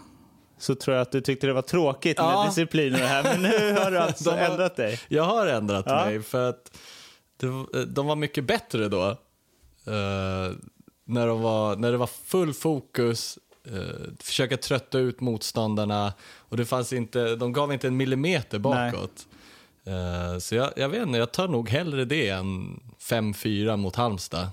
så 0.59 0.75
tror 0.75 0.97
jag 0.97 1.03
att 1.03 1.13
du 1.13 1.21
tyckte 1.21 1.47
det 1.47 1.53
var 1.53 1.63
tråkigt 1.63 2.19
med 2.19 2.27
Ja. 2.27 2.47
disciplin 2.49 2.93
och 2.95 3.01
det 3.01 3.07
här, 3.07 3.23
men 3.23 3.43
nu 3.43 3.73
har 3.73 3.91
du 3.91 3.99
alltså 3.99 4.31
har- 4.31 4.39
ändrat 4.39 4.77
dig. 4.77 5.01
jag 5.09 5.23
har 5.25 5.47
ändrat 5.47 5.85
Ja. 5.89 6.05
mig 6.05 6.23
för 6.23 6.49
att 6.49 6.77
det, 7.37 7.85
de 7.87 8.07
var 8.07 8.17
mycket 8.17 8.45
bättre 8.45 8.89
då. 8.89 9.09
Eh, 9.87 10.53
när, 11.05 11.27
de 11.27 11.43
var, 11.43 11.77
när 11.77 11.93
det 11.93 11.99
var 11.99 12.07
full 12.07 12.55
fokus, 12.55 13.39
uh, 13.73 13.83
försöka 14.21 14.57
trötta 14.57 14.99
ut 14.99 15.21
motståndarna 15.21 16.13
och 16.39 16.57
det 16.57 16.65
fanns 16.65 16.93
inte, 16.93 17.37
de 17.37 17.53
gav 17.53 17.73
inte 17.73 17.87
en 17.89 17.97
millimeter 17.97 18.59
bakåt. 18.59 19.27
Eh, 19.87 20.39
så 20.39 20.55
jag, 20.55 20.71
jag 20.77 20.89
vet 20.89 21.03
inte, 21.07 21.19
jag 21.19 21.33
tar 21.33 21.49
nog 21.49 21.69
hellre 21.69 22.05
det 22.05 22.29
än 22.29 22.81
5-4 23.01 23.77
mot 23.77 23.97
Halmstad. 23.97 24.49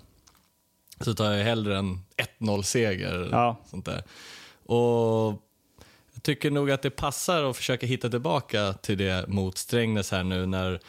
Så 0.99 1.13
tar 1.13 1.31
jag 1.31 1.43
hellre 1.43 1.77
en 1.77 1.99
1-0-seger. 2.39 3.29
Ja. 3.31 3.57
Sånt 3.65 3.85
där. 3.85 4.03
Och 4.65 5.41
jag 6.13 6.23
tycker 6.23 6.51
nog 6.51 6.71
att 6.71 6.81
det 6.81 6.89
passar 6.89 7.43
att 7.43 7.57
försöka 7.57 7.87
hitta 7.87 8.09
tillbaka 8.09 8.73
till 8.73 8.97
det 8.97 9.27
mot 9.27 9.57
Strängnäs 9.57 10.11
här 10.11 10.23
nu 10.23 10.45
när 10.45 10.79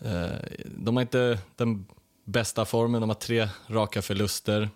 eh, 0.00 0.30
de 0.64 0.96
har 0.96 1.02
inte 1.02 1.38
den 1.56 1.86
bästa 2.24 2.64
formen, 2.64 3.00
de 3.00 3.10
har 3.10 3.14
tre 3.14 3.48
raka 3.66 4.02
förluster 4.02 4.68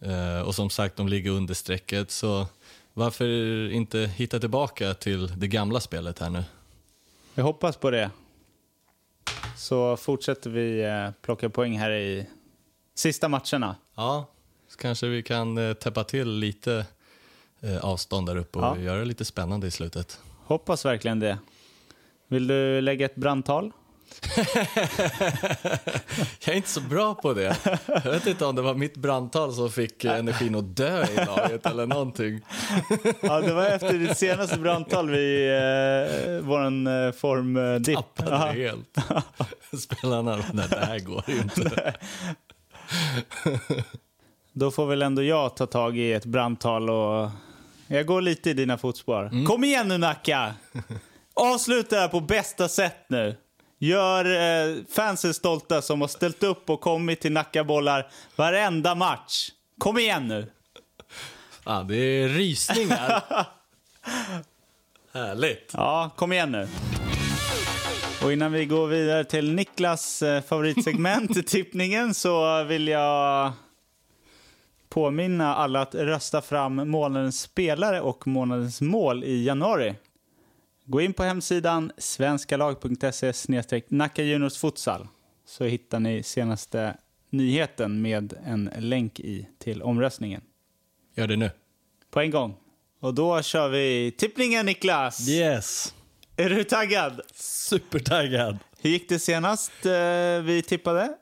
eh, 0.00 0.40
och 0.40 0.54
som 0.54 0.70
sagt 0.70 0.96
de 0.96 1.08
ligger 1.08 1.30
under 1.30 1.54
strecket 1.54 2.10
så 2.10 2.46
varför 2.92 3.26
inte 3.72 3.98
hitta 3.98 4.40
tillbaka 4.40 4.94
till 4.94 5.38
det 5.38 5.48
gamla 5.48 5.80
spelet 5.80 6.18
här 6.18 6.30
nu? 6.30 6.44
Jag 7.34 7.44
hoppas 7.44 7.76
på 7.76 7.90
det. 7.90 8.10
Så 9.56 9.96
fortsätter 9.96 10.50
vi 10.50 10.84
eh, 10.84 11.10
plocka 11.22 11.50
poäng 11.50 11.78
här 11.78 11.90
i 11.90 12.26
sista 12.94 13.28
matcherna. 13.28 13.76
Ja, 13.94 14.26
så 14.68 14.76
kanske 14.78 15.06
vi 15.06 15.22
kan 15.22 15.58
eh, 15.58 15.74
täppa 15.74 16.04
till 16.04 16.28
lite 16.28 16.86
eh, 17.60 17.84
avstånd 17.84 18.26
där 18.26 18.36
uppe 18.36 18.58
och 18.58 18.64
Ja. 18.64 18.78
göra 18.78 18.98
det 18.98 19.04
lite 19.04 19.24
spännande 19.24 19.66
i 19.66 19.70
slutet. 19.70 20.18
Hoppas 20.44 20.84
verkligen 20.84 21.20
det. 21.20 21.38
Vill 22.28 22.46
du 22.46 22.80
lägga 22.80 23.06
ett 23.06 23.16
brandtal? 23.16 23.72
Jag 26.44 26.52
är 26.52 26.56
inte 26.56 26.68
så 26.68 26.80
bra 26.80 27.14
på 27.14 27.32
det. 27.34 27.56
Jag 27.86 28.10
vet 28.12 28.26
inte 28.26 28.44
om 28.44 28.54
det 28.56 28.62
var 28.62 28.74
mitt 28.74 28.96
brandtal 28.96 29.52
som 29.54 29.70
fick 29.70 30.04
eh, 30.04 30.18
energin 30.18 30.54
att 30.54 30.76
dö 30.76 31.04
i 31.04 31.16
laget 31.26 31.66
eller 31.66 31.86
någonting. 31.86 32.40
Ja, 33.20 33.40
det 33.40 33.52
var 33.52 33.64
efter 33.66 33.92
ditt 33.98 34.18
senaste 34.18 34.58
brandtal 34.58 35.10
vi 35.10 35.46
eh, 35.48 36.46
våran 36.46 36.86
eh, 36.86 37.12
formdipp. 37.12 37.96
Tappade 37.96 38.30
det 38.30 38.36
helt. 38.36 38.96
Spelarna, 39.82 40.36
nej 40.52 40.66
det 40.70 40.86
här 40.86 40.98
går 40.98 41.24
ju 41.28 41.36
inte. 41.36 41.94
Då 44.52 44.70
får 44.70 44.86
väl 44.86 45.02
ändå 45.02 45.22
jag 45.22 45.56
ta 45.56 45.66
tag 45.66 45.98
i 45.98 46.12
ett 46.12 46.24
brandtal 46.24 46.90
och 46.90 47.30
jag 47.86 48.06
går 48.06 48.20
lite 48.20 48.50
i 48.50 48.54
dina 48.54 48.78
fotspår. 48.78 49.46
Kom 49.46 49.64
igen 49.64 49.88
nu 49.88 49.98
Nacka! 49.98 50.54
Avsluta 51.34 51.96
det 51.96 52.00
här 52.02 52.08
på 52.08 52.20
bästa 52.20 52.68
sätt 52.68 53.06
nu. 53.08 53.36
Gör 53.78 54.24
eh, 54.24 54.76
fansen 54.90 55.34
stolta 55.34 55.82
som 55.82 56.00
har 56.00 56.08
ställt 56.08 56.42
upp 56.42 56.70
och 56.70 56.80
kommit 56.80 57.20
till 57.20 57.32
Nackabollar 57.32 58.10
varenda 58.36 58.94
match. 58.94 59.50
Kom 59.78 59.98
igen 59.98 60.28
nu! 60.28 60.50
Ja, 61.66 61.82
det 61.88 61.96
är 61.96 62.28
rysningar. 62.28 63.22
Härligt. 65.12 65.70
Ja, 65.72 66.10
kom 66.16 66.32
igen 66.32 66.52
nu. 66.52 66.68
Och 68.24 68.32
innan 68.32 68.52
vi 68.52 68.66
går 68.66 68.86
vidare 68.86 69.24
till 69.24 69.54
Niklas 69.54 70.22
eh, 70.22 70.42
favoritsegment, 70.42 71.46
tippningen, 71.46 72.14
så 72.14 72.64
vill 72.64 72.88
jag 72.88 73.52
påminna 74.88 75.54
alla 75.54 75.80
att 75.80 75.94
rösta 75.94 76.42
fram 76.42 76.74
månadens 76.74 77.40
spelare 77.40 78.00
och 78.00 78.26
månadens 78.26 78.80
mål 78.80 79.24
i 79.24 79.44
januari. 79.44 79.94
Gå 80.84 81.00
in 81.00 81.12
på 81.12 81.22
hemsidan 81.22 81.92
svenskalag.se 81.98 83.32
Nacka 83.88 84.22
Juniors 84.22 84.58
Futsal 84.58 85.08
så 85.46 85.64
hittar 85.64 86.00
ni 86.00 86.22
senaste 86.22 86.96
nyheten 87.30 88.02
med 88.02 88.34
en 88.46 88.70
länk 88.78 89.20
i 89.20 89.48
till 89.58 89.82
omröstningen. 89.82 90.40
Gör 91.14 91.26
det 91.26 91.36
nu. 91.36 91.50
På 92.10 92.20
en 92.20 92.30
gång. 92.30 92.56
Och 93.00 93.14
då 93.14 93.42
kör 93.42 93.68
vi 93.68 94.14
tippningen 94.18 94.66
Niklas! 94.66 95.28
Yes. 95.28 95.94
Är 96.36 96.50
du 96.50 96.64
taggad? 96.64 97.20
Supertaggad. 97.34 98.58
Hur 98.80 98.90
gick 98.90 99.08
det 99.08 99.18
senast 99.18 99.86
eh, 99.86 99.92
vi 100.42 100.62
tippade? 100.66 101.14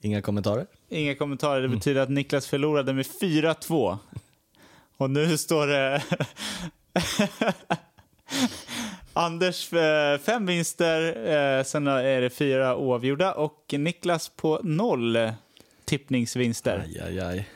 Inga 0.00 0.22
kommentarer? 0.22 0.66
Inga 0.88 1.14
kommentarer. 1.14 1.62
Det 1.62 1.68
betyder 1.68 2.00
att 2.00 2.10
Niklas 2.10 2.46
förlorade 2.46 2.92
med 2.92 3.06
4-2. 3.06 3.98
Och 4.96 5.10
nu 5.10 5.38
står 5.38 5.66
det... 5.66 6.02
Anders 9.12 9.72
eh, 9.72 10.18
fem 10.18 10.46
vinster, 10.46 11.00
eh, 11.58 11.64
sen 11.64 11.86
är 11.86 12.20
det 12.20 12.30
fyra 12.30 12.76
oavgjorda 12.76 13.32
och 13.32 13.74
Niklas 13.78 14.28
på 14.28 14.60
noll 14.62 15.32
tippningsvinster. 15.84 16.78
Aj, 16.84 17.00
aj, 17.00 17.20
aj. 17.20 17.48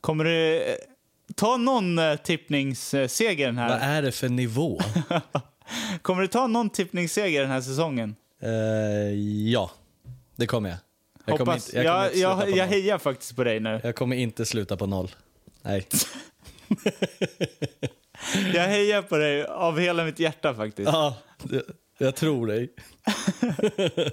Kommer 0.00 0.24
du 0.24 0.62
eh, 0.62 0.74
ta 1.34 1.56
någon 1.56 2.00
tippningsseger 2.24 3.46
den 3.46 3.56
Vad 3.56 3.70
här? 3.70 3.98
är 3.98 4.02
det 4.02 4.12
för 4.12 4.28
nivå? 4.28 4.80
Kommer 6.02 6.22
du 6.22 6.28
ta 6.28 6.46
någon 6.46 6.70
tippningsseger 6.70 7.40
den 7.40 7.50
här 7.50 7.60
säsongen? 7.60 8.16
Eh, 8.42 8.50
ja, 9.50 9.70
det 10.36 10.46
kommer 10.46 10.68
jag. 10.68 10.78
Jag 11.24 11.38
Hoppas. 11.38 11.68
inte, 11.68 11.78
jag, 11.78 12.16
jag, 12.16 12.48
jag, 12.48 12.56
jag 12.56 12.66
hejar 12.66 12.98
faktiskt 12.98 13.36
på 13.36 13.44
dig 13.44 13.60
nu. 13.60 13.80
jag 13.84 13.94
kommer 13.94 14.16
inte 14.16 14.46
sluta 14.46 14.76
på 14.76 14.86
noll. 14.86 15.10
Nej. 15.62 15.86
Jag 18.54 18.62
hejar 18.62 19.02
på 19.02 19.16
dig 19.16 19.44
av 19.44 19.78
hela 19.78 20.04
mitt 20.04 20.20
hjärta 20.20 20.54
faktiskt. 20.54 20.90
Ja, 20.92 21.16
jag 21.98 22.14
tror 22.14 22.46
dig. 22.46 22.68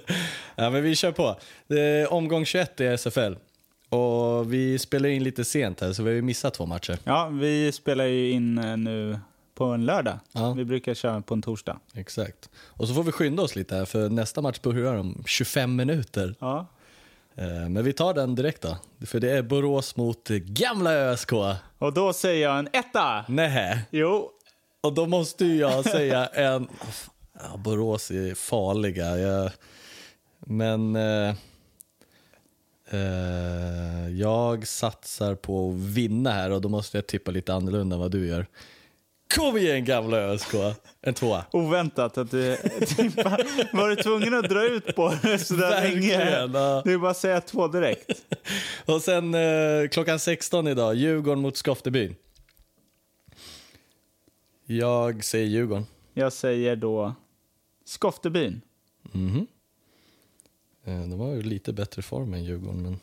ja, 0.56 0.70
men 0.70 0.82
vi 0.82 0.96
kör 0.96 1.12
på. 1.12 1.36
Det 1.66 1.80
är 1.80 2.12
omgång 2.12 2.44
21 2.44 2.80
i 2.80 2.98
SFL. 2.98 3.34
Och 3.88 4.52
vi 4.52 4.78
spelar 4.78 5.08
in 5.08 5.24
lite 5.24 5.44
sent 5.44 5.80
här, 5.80 5.92
så 5.92 6.02
vi 6.02 6.14
har 6.14 6.22
missat 6.22 6.54
två 6.54 6.66
matcher. 6.66 6.98
Ja, 7.04 7.28
vi 7.28 7.72
spelar 7.72 8.04
ju 8.04 8.30
in 8.30 8.58
eh, 8.58 8.76
nu 8.76 9.18
på 9.54 9.64
en 9.64 9.86
lördag. 9.86 10.18
Ja. 10.32 10.52
Vi 10.52 10.64
brukar 10.64 10.94
köra 10.94 11.20
på 11.22 11.34
en 11.34 11.42
torsdag. 11.42 11.80
Exakt. 11.94 12.50
Och 12.56 12.88
så 12.88 12.94
får 12.94 13.02
vi 13.02 13.12
skynda 13.12 13.42
oss 13.42 13.56
lite 13.56 13.76
här, 13.76 13.84
för 13.84 14.08
nästa 14.08 14.40
match 14.42 14.60
börjar 14.62 14.94
om 14.94 15.22
25 15.26 15.76
minuter. 15.76 16.34
Ja. 16.38 16.66
Eh, 17.36 17.68
Men 17.68 17.84
vi 17.84 17.92
tar 17.92 18.14
den 18.14 18.34
direkt 18.34 18.62
då. 18.62 18.76
För 19.06 19.20
det 19.20 19.30
är 19.30 19.42
Borås 19.42 19.96
mot 19.96 20.28
gamla 20.28 20.92
ÖSK. 20.92 21.32
Och 21.78 21.92
då 21.94 22.12
säger 22.12 22.48
jag 22.48 22.58
en 22.58 22.68
etta. 22.72 23.24
Nej. 23.28 23.84
Jo, 23.90 24.30
Och 24.80 24.92
då 24.94 25.06
måste 25.06 25.44
ju 25.44 25.56
jag 25.56 25.84
säga 25.84 26.26
en... 26.26 26.68
Ja, 27.32 27.56
Borås 27.56 28.10
är 28.10 28.34
farliga. 28.34 29.18
Jag... 29.18 29.50
Men... 30.46 30.96
Eh... 30.96 31.34
Eh, 32.90 34.08
jag 34.08 34.66
satsar 34.66 35.34
på 35.34 35.68
att 35.70 35.74
vinna 35.76 36.30
här 36.32 36.50
och 36.50 36.60
då 36.60 36.68
måste 36.68 36.96
jag 36.96 37.06
tippa 37.06 37.30
lite 37.30 37.54
annorlunda 37.54 37.94
än 37.96 38.00
vad 38.00 38.10
du 38.10 38.26
gör. 38.26 38.46
Kom 39.36 39.56
igen 39.56 39.84
gamla 39.84 40.16
ÖSK! 40.16 40.54
En 41.00 41.14
tvåa. 41.14 41.44
Oväntat 41.52 42.18
att 42.18 42.30
du. 42.30 42.48
Var 43.72 43.88
du 43.88 43.96
tvungen 43.96 44.34
att 44.34 44.48
dra 44.48 44.64
ut 44.68 44.96
på 44.96 45.14
det 45.22 45.38
sådär 45.38 45.82
länge? 45.82 46.18
Det 46.84 46.92
är 46.92 46.98
bara 46.98 47.10
att 47.10 47.16
säga 47.16 47.40
två 47.40 47.68
direkt. 47.68 48.24
Och 48.86 49.02
sen 49.02 49.34
eh, 49.34 49.88
klockan 49.90 50.18
16 50.18 50.68
idag, 50.68 50.94
Djurgården 50.94 51.42
mot 51.42 51.56
Skoftebyn. 51.56 52.16
Jag 54.66 55.24
säger 55.24 55.46
Djurgården. 55.46 55.86
Jag 56.14 56.32
säger 56.32 56.76
då 56.76 57.14
Skoftebyn. 57.84 58.60
Mhm. 59.12 59.46
Eh, 60.84 61.00
de 61.00 61.20
har 61.20 61.34
ju 61.34 61.42
lite 61.42 61.72
bättre 61.72 62.02
form 62.02 62.34
än 62.34 62.44
Djurgården, 62.44 62.82
men 62.82 63.00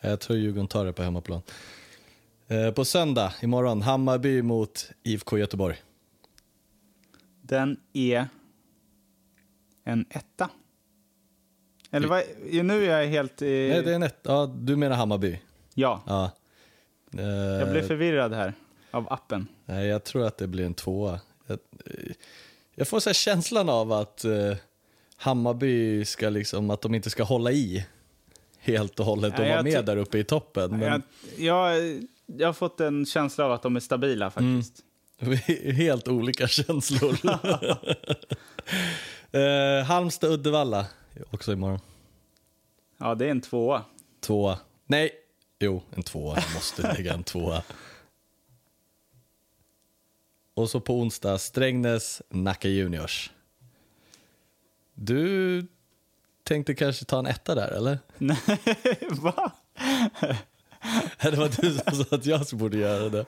jag 0.00 0.20
tror 0.20 0.38
Djurgården 0.38 0.68
tar 0.68 0.84
det 0.84 0.92
på 0.92 1.02
hemmaplan. 1.02 1.42
Eh, 2.50 2.70
på 2.70 2.84
söndag, 2.84 3.32
imorgon, 3.42 3.82
Hammarby 3.82 4.42
mot 4.42 4.90
IFK 5.02 5.38
Göteborg. 5.38 5.76
Den 7.42 7.80
är 7.92 8.28
en 9.84 10.06
etta. 10.10 10.50
Eller 11.90 12.08
vad? 12.08 12.22
Nu 12.64 12.84
är 12.84 13.00
jag 13.00 13.08
helt... 13.08 13.42
Eh, 13.42 13.46
Nej, 13.48 13.82
det 13.82 13.90
är 13.90 13.94
en 13.94 14.02
ett, 14.02 14.18
ja, 14.22 14.54
du 14.60 14.76
menar 14.76 14.96
Hammarby? 14.96 15.40
Ja, 15.74 16.02
Ja. 16.06 16.30
Eh, 17.20 17.28
jag 17.28 17.70
blev 17.70 17.82
förvirrad 17.82 18.32
här 18.32 18.52
av 18.90 19.12
appen. 19.12 19.46
Nej, 19.64 19.86
jag 19.86 20.04
tror 20.04 20.26
att 20.26 20.38
det 20.38 20.46
blir 20.46 20.66
en 20.66 20.74
tvåa. 20.74 21.20
Jag, 21.46 21.58
eh, 21.86 22.12
jag 22.74 22.88
får 22.88 23.00
så 23.00 23.12
känslan 23.12 23.68
av 23.68 23.92
att 23.92 24.24
eh, 24.24 24.56
Hammarby 25.16 26.04
ska 26.04 26.28
liksom, 26.28 26.70
att 26.70 26.80
de 26.80 26.94
inte 26.94 27.10
ska 27.10 27.22
hålla 27.22 27.52
i 27.52 27.86
helt 28.58 29.00
och 29.00 29.06
hållet 29.06 29.38
och 29.38 29.46
vara 29.46 29.62
med 29.62 29.84
där 29.84 29.96
uppe 29.96 30.18
i 30.18 30.24
toppen. 30.24 30.70
Men 30.78 31.02
Jag, 31.36 31.72
jag, 31.76 32.02
jag 32.36 32.48
har 32.48 32.52
fått 32.52 32.80
en 32.80 33.06
känsla 33.06 33.44
av 33.44 33.52
att 33.52 33.62
de 33.62 33.76
är 33.76 33.80
stabila 33.80 34.30
faktiskt. 34.30 34.84
helt 35.76 36.08
olika 36.08 36.48
känslor. 36.48 37.18
eh, 39.32 39.84
Halmstad-Uddevalla, 39.84 40.86
också 41.30 41.52
imorgon. 41.52 41.80
Ja, 42.98 43.14
det 43.14 43.26
är 43.26 43.30
en 43.30 43.40
tvåa. 43.40 43.84
Tvåa. 44.20 44.58
Nej, 44.86 45.10
jo, 45.58 45.82
en 45.94 46.02
tvåa. 46.02 46.34
Jag 46.34 46.54
måste 46.54 46.94
lägga 46.94 47.14
en 47.14 47.24
tvåa. 47.24 47.62
Och 50.54 50.70
så 50.70 50.80
på 50.80 51.00
onsdag, 51.00 51.38
Strängnäs, 51.38 52.22
Nacka 52.28 52.68
Juniors. 52.68 53.30
Du 54.94 55.66
tänkte 56.42 56.74
kanske 56.74 57.04
ta 57.04 57.18
en 57.18 57.26
etta 57.26 57.54
där, 57.54 57.68
eller? 57.68 57.98
Va? 59.22 59.52
Det 61.22 61.36
var 61.36 61.48
du 61.62 61.72
som 61.72 62.04
sa 62.04 62.16
att 62.16 62.26
jag 62.26 62.40
borde 62.52 62.76
göra 62.78 63.08
det. 63.08 63.26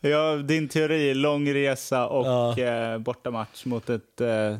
Ja, 0.00 0.36
din 0.36 0.68
teori, 0.68 1.14
lång 1.14 1.54
resa 1.54 2.06
och 2.08 2.26
Ja. 2.26 2.58
eh, 2.58 2.98
bortamatch 2.98 3.64
mot 3.64 3.90
ett 3.90 4.20
eh, 4.20 4.56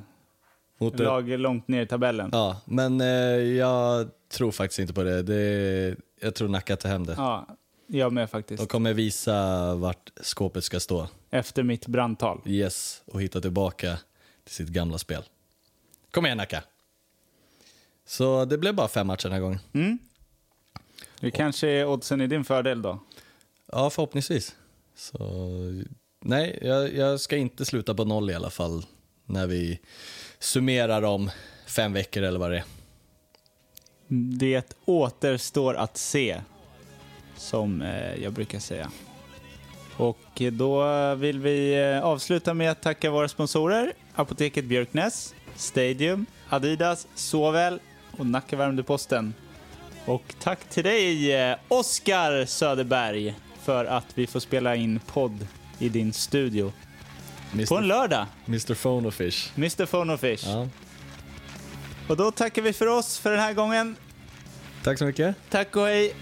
Mot 0.79 0.99
lag 0.99 1.29
långt 1.29 1.69
ner 1.69 1.83
i 1.83 1.87
tabellen. 1.87 2.29
Ja, 2.33 2.61
men 2.65 3.01
eh, 3.01 3.07
jag 3.57 4.09
tror 4.29 4.51
faktiskt 4.53 4.79
inte 4.79 4.93
på 4.95 5.03
det. 5.03 5.23
det 5.23 5.97
jag 6.21 6.35
tror 6.35 6.49
Nacka 6.49 6.77
tar 6.77 6.89
hem 6.89 7.07
det. 7.07 7.15
Ja, 7.17 7.47
jag 7.87 8.13
med 8.13 8.23
De 8.23 8.29
faktiskt. 8.29 8.69
kommer 8.69 8.95
visa 8.95 9.75
vart 9.75 10.11
skåpet 10.23 10.65
ska 10.65 10.81
stå. 10.81 11.09
Efter 11.31 11.63
mitt 11.63 11.87
brandtal. 11.87 12.41
Yes, 12.47 13.03
och 13.07 13.23
hitta 13.23 13.41
tillbaka 13.41 13.99
till 14.45 14.55
sitt 14.55 14.69
gamla 14.69 14.99
spel. 14.99 15.23
Kom 16.11 16.27
igen 16.27 16.39
Nacka! 16.39 16.63
Så 18.07 18.45
det 18.45 18.59
blev 18.59 18.75
bara 18.75 18.89
fem 18.89 19.07
matcher 19.07 19.23
den 19.25 19.33
här 19.33 19.41
gången. 19.41 19.59
Mm. 19.73 19.99
Det 21.21 21.31
kanske 21.31 21.69
är 21.69 21.87
oddsen 21.87 22.21
i 22.21 22.27
din 22.27 22.45
fördel 22.45 22.83
då. 22.83 22.99
Ja, 23.73 23.91
förhoppningsvis. 23.91 24.57
Så, 24.97 25.19
nej, 26.21 26.59
jag, 26.63 26.95
jag 26.95 27.21
ska 27.21 27.37
inte 27.37 27.65
sluta 27.65 27.95
på 27.95 28.05
noll 28.05 28.31
i 28.31 28.35
alla 28.35 28.51
fall 28.51 28.87
när 29.27 29.47
vi 29.47 29.81
summerar 30.39 31.03
om 31.03 31.31
fem 31.67 31.93
veckor 31.93 32.23
eller 32.23 32.39
vad 32.39 32.51
det 32.51 32.57
är. 32.57 32.65
Det 34.39 34.77
återstår 34.85 35.75
att 35.75 35.97
se, 35.97 36.41
som 37.37 37.83
eh, 37.83 38.15
jag 38.23 38.33
brukar 38.33 38.59
säga. 38.59 38.91
Och 39.97 40.43
då 40.53 40.85
vill 41.15 41.41
vi 41.41 41.81
eh, 41.81 42.05
avsluta 42.05 42.55
med 42.55 42.71
att 42.71 42.83
tacka 42.83 43.11
våra 43.11 43.29
sponsorer. 43.29 43.93
Apoteket 44.15 44.65
Björknäs, 44.65 45.35
Stadium, 45.57 46.27
Adidas, 46.49 47.07
Såväl 47.15 47.81
och 48.19 48.27
Nacka 48.27 48.57
Värmdö-Posten. 48.57 49.35
Och 50.07 50.35
tack 50.39 50.65
till 50.71 50.85
dig, 50.85 51.33
eh, 51.35 51.57
Oskar 51.69 52.45
Söderberg, 52.45 53.35
för 53.63 53.85
att 53.85 54.07
vi 54.15 54.27
får 54.27 54.41
spela 54.41 54.77
in 54.77 55.01
podd 55.07 55.47
i 55.79 55.89
din 55.89 56.13
studio. 56.13 56.73
På 57.69 57.77
en 57.77 57.85
Mr. 57.85 57.89
lördag, 57.89 58.27
Mr. 58.47 58.75
Phone 58.75 59.11
Fish. 59.11 59.51
Mr 59.57 59.87
Phonofish. 59.87 60.45
Ja. 60.47 60.69
Och 62.09 62.17
då 62.17 62.31
tackar 62.31 62.63
vi 62.63 62.73
för 62.73 62.87
oss 62.87 63.19
för 63.19 63.31
den 63.31 63.41
här 63.41 63.53
gången. 63.53 63.97
Tack 64.85 64.99
så 64.99 65.05
mycket. 65.05 65.37
Tack 65.51 65.77
och 65.77 65.87
hej! 65.87 66.15